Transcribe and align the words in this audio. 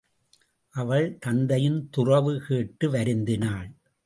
அவள் 0.69 1.17
தந்தையின் 1.19 1.89
துறவு 1.91 2.41
கேட்டு 2.47 2.91
வருந்தினாள். 2.91 3.71